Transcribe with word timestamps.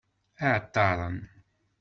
Iεeṭṭaren. 0.45 1.17